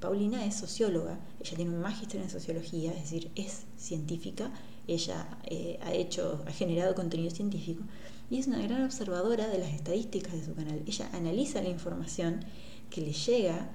Paulina 0.00 0.44
es 0.44 0.56
socióloga, 0.56 1.20
ella 1.40 1.56
tiene 1.56 1.70
un 1.70 1.80
magíster 1.80 2.20
en 2.20 2.30
sociología, 2.30 2.92
es 2.92 3.02
decir, 3.02 3.30
es 3.34 3.64
científica, 3.76 4.50
ella 4.86 5.38
eh, 5.44 5.78
ha 5.82 5.92
hecho, 5.92 6.42
ha 6.46 6.52
generado 6.52 6.94
contenido 6.94 7.30
científico, 7.30 7.82
y 8.30 8.38
es 8.38 8.46
una 8.46 8.62
gran 8.62 8.82
observadora 8.84 9.48
de 9.48 9.58
las 9.58 9.72
estadísticas 9.74 10.32
de 10.32 10.44
su 10.44 10.54
canal. 10.54 10.82
Ella 10.86 11.10
analiza 11.12 11.60
la 11.62 11.68
información 11.68 12.40
que 12.88 13.02
le 13.02 13.12
llega 13.12 13.70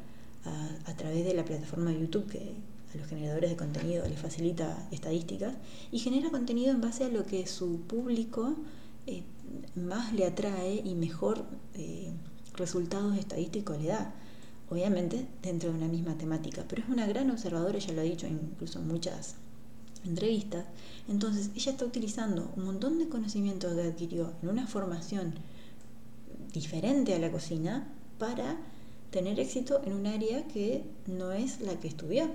a, 0.86 0.94
través 0.96 1.26
de 1.26 1.34
la 1.34 1.44
plataforma 1.44 1.92
de 1.92 2.00
YouTube 2.00 2.28
que 2.28 2.54
los 2.96 3.08
generadores 3.08 3.50
de 3.50 3.56
contenido 3.56 4.08
les 4.08 4.20
facilita 4.20 4.88
estadísticas 4.92 5.56
y 5.92 6.00
genera 6.00 6.30
contenido 6.30 6.72
en 6.72 6.82
base 6.82 7.06
a 7.06 7.10
lo 7.10 7.26
que 7.26 7.48
su 7.48 7.82
público 7.82 8.56
eh, 9.08 9.24
más 9.76 10.14
le 10.14 10.26
atrae 10.26 10.82
y 10.84 10.96
mejor 10.96 11.46
eh, 11.74 12.12
resultados 12.56 13.18
estadísticos 13.18 13.80
le 13.82 13.90
da. 13.90 14.14
Obviamente 14.70 15.28
dentro 15.44 15.70
de 15.70 15.78
una 15.78 15.88
misma 15.88 16.18
temática, 16.18 16.66
pero 16.68 16.82
es 16.82 16.90
una 16.90 17.06
gran 17.06 17.30
observadora, 17.30 17.78
ella 17.78 17.94
lo 17.94 18.02
ha 18.02 18.06
dicho 18.06 18.26
incluso 18.26 18.80
en 18.80 18.88
muchas 18.88 19.36
entrevistas. 20.04 20.66
Entonces, 21.08 21.52
ella 21.56 21.72
está 21.72 21.86
utilizando 21.86 22.52
un 22.56 22.66
montón 22.66 22.98
de 22.98 23.08
conocimientos 23.08 23.76
que 23.76 23.84
adquirió 23.84 24.34
en 24.42 24.50
una 24.50 24.66
formación 24.66 25.36
diferente 26.52 27.14
a 27.14 27.20
la 27.20 27.32
cocina 27.32 27.88
para 28.18 28.58
tener 29.12 29.40
éxito 29.40 29.82
en 29.86 29.94
un 29.94 30.08
área 30.08 30.48
que 30.48 30.84
no 31.06 31.32
es 31.32 31.62
la 31.62 31.80
que 31.80 31.88
estudió. 31.88 32.28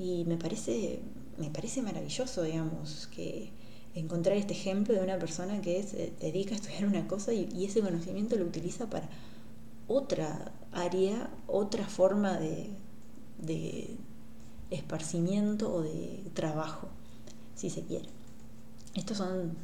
Y 0.00 0.24
me 0.24 0.38
parece, 0.38 0.98
me 1.36 1.50
parece 1.50 1.82
maravilloso, 1.82 2.42
digamos, 2.42 3.06
que 3.14 3.50
encontrar 3.94 4.38
este 4.38 4.54
ejemplo 4.54 4.94
de 4.94 5.02
una 5.02 5.18
persona 5.18 5.60
que 5.60 5.82
se 5.82 6.14
dedica 6.18 6.54
a 6.54 6.56
estudiar 6.56 6.86
una 6.86 7.06
cosa 7.06 7.34
y, 7.34 7.66
ese 7.66 7.82
conocimiento 7.82 8.36
lo 8.36 8.46
utiliza 8.46 8.88
para 8.88 9.10
otra 9.88 10.52
área, 10.72 11.28
otra 11.46 11.86
forma 11.86 12.38
de, 12.38 12.70
de 13.42 13.90
esparcimiento 14.70 15.70
o 15.70 15.82
de 15.82 16.22
trabajo 16.32 16.88
si 17.54 17.68
se 17.68 17.82
quiere. 17.82 18.08
Estos 18.94 19.18
son 19.18 19.54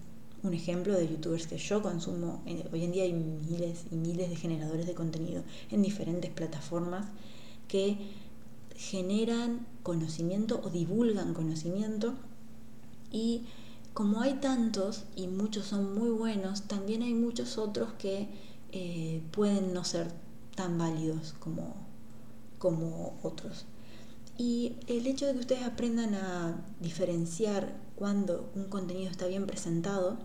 un 0.42 0.52
ejemplo 0.52 0.92
de 0.92 1.08
youtubers 1.08 1.46
que 1.46 1.56
yo 1.56 1.80
consumo. 1.80 2.42
Hoy 2.72 2.84
en 2.84 2.92
día 2.92 3.04
hay 3.04 3.14
miles 3.14 3.86
y 3.90 3.94
miles 3.94 4.28
de 4.28 4.36
generadores 4.36 4.86
de 4.86 4.92
contenido 4.92 5.44
en 5.70 5.80
diferentes 5.80 6.30
plataformas 6.30 7.06
que 7.68 7.96
generan 8.76 9.66
conocimiento 9.82 10.60
o 10.62 10.70
divulgan 10.70 11.34
conocimiento 11.34 12.14
y 13.10 13.46
como 13.94 14.20
hay 14.20 14.34
tantos 14.34 15.04
y 15.16 15.26
muchos 15.26 15.66
son 15.66 15.94
muy 15.94 16.10
buenos, 16.10 16.62
también 16.64 17.02
hay 17.02 17.14
muchos 17.14 17.56
otros 17.56 17.94
que 17.94 18.28
eh, 18.72 19.22
pueden 19.30 19.72
no 19.72 19.84
ser 19.84 20.12
tan 20.54 20.76
válidos 20.76 21.34
como, 21.38 21.74
como 22.58 23.18
otros. 23.22 23.64
Y 24.36 24.74
el 24.86 25.06
hecho 25.06 25.26
de 25.26 25.32
que 25.32 25.38
ustedes 25.38 25.62
aprendan 25.62 26.14
a 26.14 26.62
diferenciar 26.80 27.74
cuando 27.96 28.50
un 28.54 28.64
contenido 28.64 29.10
está 29.10 29.26
bien 29.28 29.46
presentado, 29.46 30.18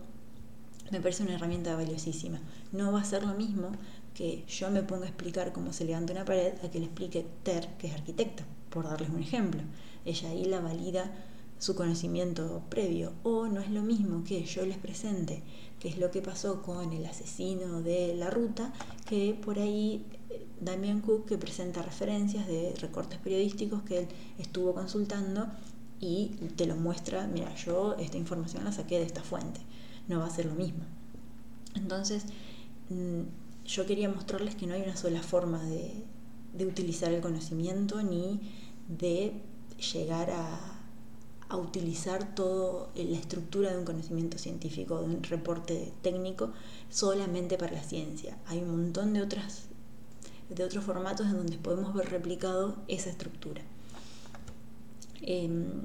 me 0.90 1.00
parece 1.00 1.22
una 1.22 1.34
herramienta 1.34 1.74
valiosísima. 1.74 2.40
No 2.72 2.92
va 2.92 3.00
a 3.00 3.04
ser 3.04 3.24
lo 3.24 3.32
mismo 3.32 3.72
que 4.14 4.44
yo 4.46 4.70
me 4.70 4.82
ponga 4.82 5.04
a 5.04 5.08
explicar 5.08 5.52
cómo 5.52 5.72
se 5.72 5.84
levanta 5.84 6.12
una 6.12 6.24
pared 6.24 6.52
a 6.64 6.70
que 6.70 6.78
le 6.78 6.86
explique 6.86 7.26
Ter, 7.42 7.68
que 7.78 7.86
es 7.88 7.94
arquitecta, 7.94 8.44
por 8.70 8.84
darles 8.84 9.10
un 9.10 9.20
ejemplo. 9.20 9.62
Ella 10.04 10.30
ahí 10.30 10.44
la 10.44 10.60
valida 10.60 11.12
su 11.58 11.76
conocimiento 11.76 12.62
previo. 12.68 13.12
O 13.22 13.46
no 13.46 13.60
es 13.60 13.70
lo 13.70 13.82
mismo 13.82 14.24
que 14.24 14.44
yo 14.44 14.66
les 14.66 14.78
presente 14.78 15.42
qué 15.78 15.88
es 15.88 15.98
lo 15.98 16.10
que 16.10 16.20
pasó 16.20 16.60
con 16.62 16.92
el 16.92 17.06
asesino 17.06 17.82
de 17.82 18.14
la 18.16 18.30
ruta, 18.30 18.72
que 19.06 19.34
por 19.34 19.58
ahí 19.58 20.04
Damian 20.60 21.00
Cook 21.00 21.26
que 21.26 21.38
presenta 21.38 21.82
referencias 21.82 22.46
de 22.46 22.74
recortes 22.80 23.18
periodísticos 23.18 23.82
que 23.82 23.98
él 24.00 24.08
estuvo 24.38 24.74
consultando 24.74 25.48
y 26.00 26.30
te 26.56 26.66
lo 26.66 26.74
muestra, 26.74 27.28
mira, 27.28 27.54
yo 27.54 27.94
esta 27.94 28.16
información 28.16 28.64
la 28.64 28.72
saqué 28.72 28.98
de 28.98 29.04
esta 29.04 29.22
fuente, 29.22 29.60
no 30.08 30.18
va 30.18 30.26
a 30.26 30.30
ser 30.30 30.46
lo 30.46 30.54
mismo. 30.54 30.84
Entonces, 31.74 32.24
mm, 32.90 33.22
yo 33.66 33.86
quería 33.86 34.08
mostrarles 34.08 34.54
que 34.54 34.66
no 34.66 34.74
hay 34.74 34.82
una 34.82 34.96
sola 34.96 35.22
forma 35.22 35.62
de, 35.64 36.04
de 36.52 36.66
utilizar 36.66 37.12
el 37.12 37.20
conocimiento 37.20 38.02
ni 38.02 38.40
de 38.88 39.32
llegar 39.92 40.30
a, 40.30 40.82
a 41.52 41.56
utilizar 41.58 42.34
toda 42.34 42.88
la 42.94 43.18
estructura 43.18 43.70
de 43.72 43.78
un 43.78 43.84
conocimiento 43.84 44.38
científico, 44.38 44.98
de 45.00 45.04
un 45.04 45.22
reporte 45.22 45.92
técnico, 46.00 46.50
solamente 46.88 47.58
para 47.58 47.72
la 47.72 47.82
ciencia. 47.82 48.38
Hay 48.46 48.60
un 48.60 48.70
montón 48.70 49.12
de, 49.12 49.20
otras, 49.20 49.64
de 50.48 50.64
otros 50.64 50.82
formatos 50.82 51.26
en 51.26 51.36
donde 51.36 51.58
podemos 51.58 51.92
ver 51.92 52.08
replicado 52.08 52.76
esa 52.88 53.10
estructura. 53.10 53.60
Em, 55.20 55.82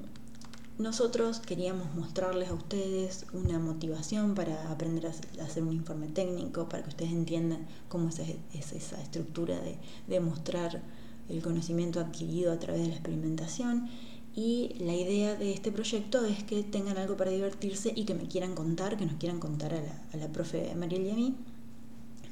nosotros 0.78 1.40
queríamos 1.40 1.94
mostrarles 1.96 2.50
a 2.50 2.54
ustedes 2.54 3.26
una 3.34 3.58
motivación 3.58 4.36
para 4.36 4.72
aprender 4.72 5.08
a 5.08 5.44
hacer 5.44 5.64
un 5.64 5.74
informe 5.74 6.08
técnico, 6.08 6.70
para 6.70 6.84
que 6.84 6.90
ustedes 6.90 7.12
entiendan 7.12 7.68
cómo 7.90 8.10
es, 8.10 8.20
esa 8.54 9.02
estructura 9.02 9.60
de, 9.60 9.78
de 10.08 10.20
mostrar 10.20 10.82
el 11.30 11.42
conocimiento 11.42 12.00
adquirido 12.00 12.52
a 12.52 12.60
través 12.60 12.82
de 12.82 12.88
la 12.90 12.94
experimentación. 12.94 13.90
Y 14.36 14.76
la 14.80 14.94
idea 14.94 15.36
de 15.36 15.52
este 15.52 15.72
proyecto 15.72 16.24
es 16.24 16.44
que 16.44 16.62
tengan 16.64 16.98
algo 16.98 17.18
para 17.18 17.32
divertirse 17.32 17.92
y 17.96 18.06
que 18.06 18.14
me 18.14 18.28
quieran 18.28 18.54
contar, 18.54 18.98
que 18.98 19.06
nos 19.06 19.16
quieran 19.16 19.40
contar 19.40 19.74
a 19.74 19.82
la, 19.82 20.04
a 20.14 20.18
la 20.18 20.28
profe 20.32 20.76
Mariel 20.76 21.08
y 21.08 21.10
a 21.10 21.16
mí, 21.16 21.36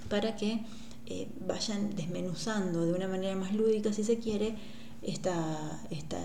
para 0.07 0.35
que 0.35 0.61
eh, 1.07 1.27
vayan 1.47 1.95
desmenuzando 1.95 2.85
de 2.85 2.93
una 2.93 3.07
manera 3.07 3.35
más 3.35 3.53
lúdica, 3.55 3.91
si 3.91 4.03
se 4.03 4.19
quiere, 4.19 4.55
esta, 5.01 5.83
esta, 5.89 6.19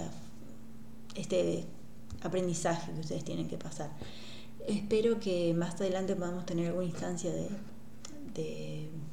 este 1.15 1.65
aprendizaje 2.23 2.93
que 2.93 3.01
ustedes 3.01 3.25
tienen 3.25 3.49
que 3.49 3.57
pasar. 3.57 3.91
Espero 4.67 5.21
que 5.21 5.55
más 5.55 5.81
adelante 5.81 6.15
podamos 6.15 6.47
tener 6.47 6.69
alguna 6.69 6.87
instancia 6.87 7.31
de, 7.33 7.49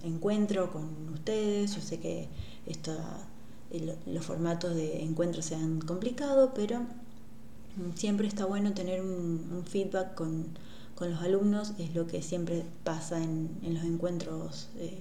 encuentro 0.04 0.72
con 0.72 1.10
ustedes. 1.14 1.76
Yo 1.76 1.82
sé 1.82 2.00
que 2.00 2.30
los 4.06 4.26
formatos 4.26 4.76
de 4.76 5.04
encuentro 5.04 5.42
se 5.42 5.56
han 5.56 5.82
complicado, 5.82 6.54
pero 6.54 6.86
siempre 7.96 8.28
está 8.28 8.46
bueno 8.46 8.74
tener 8.74 9.02
un, 9.02 9.64
feedback 9.66 10.16
con, 10.16 10.46
los 11.00 11.22
alumnos, 11.22 11.74
es 11.78 11.94
lo 11.94 12.08
que 12.08 12.22
siempre 12.22 12.64
pasa 12.84 13.22
en, 13.24 13.50
los 13.62 13.84
encuentros, 13.84 14.70
eh, 14.78 14.98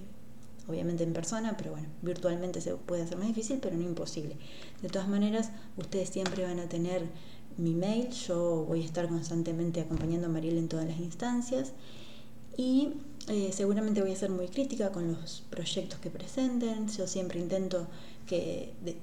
obviamente 0.68 1.04
en 1.04 1.12
persona, 1.12 1.56
pero 1.56 1.70
bueno, 1.72 1.88
virtualmente 2.02 2.60
se 2.60 2.74
puede 2.74 3.02
hacer 3.02 3.16
más 3.16 3.28
difícil, 3.28 3.58
pero 3.62 3.76
no 3.76 3.82
imposible. 3.82 4.36
De 4.82 4.88
todas 4.88 5.08
maneras, 5.08 5.50
ustedes 5.76 6.10
siempre 6.10 6.44
van 6.44 6.60
a 6.60 6.68
tener 6.68 7.06
mi 7.58 7.74
mail, 7.74 8.10
yo 8.10 8.64
voy 8.66 8.82
a 8.82 8.84
estar 8.84 9.08
constantemente 9.08 9.80
acompañando 9.80 10.26
a 10.26 10.30
Mariel 10.30 10.58
en 10.58 10.68
todas 10.68 10.86
las 10.86 10.98
instancias. 10.98 11.72
Y 12.56 12.94
eh, 13.28 13.50
seguramente 13.52 14.00
voy 14.02 14.12
a 14.12 14.16
ser 14.16 14.30
muy 14.30 14.48
crítica 14.48 14.92
con 14.92 15.12
los 15.12 15.42
proyectos 15.50 15.98
que 16.00 16.10
presenten, 16.10 16.88
yo 16.88 17.06
siempre 17.06 17.40
intento 17.40 17.86
que 18.26 18.74
de 18.82 18.96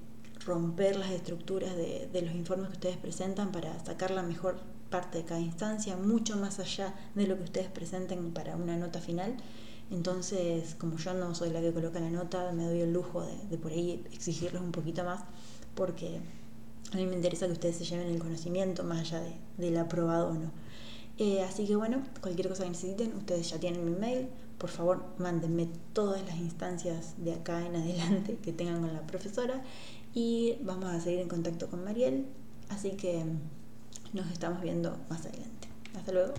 romper 0.46 0.96
las 0.96 1.12
estructuras 1.12 1.76
de, 1.76 2.10
de, 2.12 2.22
los 2.22 2.36
informes 2.36 2.70
que 2.70 2.74
ustedes 2.74 2.98
presentan 2.98 3.52
para 3.52 3.84
sacar 3.86 4.12
la 4.12 4.24
mejor 4.24 4.60
parte 4.90 5.20
de 5.20 5.26
cada 5.26 5.40
instancia, 5.40 5.98
mucho 5.98 6.36
más 6.38 6.60
allá 6.60 6.94
de 7.16 7.28
lo 7.28 7.38
que 7.38 7.44
ustedes 7.44 7.68
presenten 7.68 8.32
para 8.32 8.56
una 8.56 8.76
nota 8.76 9.00
final. 9.00 9.36
Entonces, 9.92 10.76
como 10.76 10.98
yo 10.98 11.14
no 11.14 11.36
soy 11.36 11.50
la 11.52 11.62
que 11.62 11.72
coloca 11.72 12.00
la 12.00 12.10
nota, 12.10 12.52
me 12.54 12.66
doy 12.66 12.82
el 12.82 12.94
lujo 12.94 13.22
de, 13.22 13.36
de 13.50 13.58
por 13.58 13.72
ahí 13.72 14.04
exigirles 14.12 14.62
un 14.62 14.72
poquito 14.72 15.04
más, 15.04 15.22
porque 15.76 16.20
a 16.94 16.98
mí 16.98 17.06
me 17.06 17.16
interesa 17.16 17.46
que 17.48 17.54
ustedes 17.54 17.78
se 17.78 17.86
lleven 17.86 18.08
el 18.08 18.20
conocimiento 18.20 18.84
más 18.84 19.00
allá 19.00 19.22
de, 19.22 19.34
del 19.58 19.78
aprobado 19.78 20.30
o 20.30 20.34
no. 20.34 20.52
Eh, 21.18 21.44
así 21.44 21.68
que 21.68 21.76
bueno, 21.76 22.04
cualquier 22.22 22.50
cosa 22.50 22.64
que 22.64 22.70
necesiten, 22.70 23.16
ustedes 23.16 23.50
ya 23.50 23.60
tienen 23.60 23.86
mi 23.86 23.92
mail. 23.92 24.28
Por 24.58 24.70
favor, 24.70 25.04
mándenme 25.18 25.68
todas 25.94 26.24
las 26.26 26.38
instancias 26.38 27.16
de 27.18 27.34
acá 27.34 27.66
en 27.66 27.76
adelante 27.76 28.38
que 28.42 28.54
tengan 28.54 28.82
con 28.82 28.94
la 28.94 29.06
profesora 29.06 29.64
y 30.14 30.58
vamos 30.62 30.86
a 30.86 31.00
seguir 31.00 31.20
en 31.20 31.28
contacto 31.28 31.70
con 31.70 31.84
Mariel. 31.84 32.26
Así 32.70 32.92
que 32.92 33.24
nos 34.14 34.32
estamos 34.32 34.62
viendo 34.62 34.98
más 35.10 35.26
adelante. 35.26 35.68
Hasta 35.96 36.12
luego. 36.12 36.34